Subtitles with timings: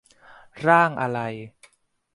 [0.67, 1.19] ร่างอะไร?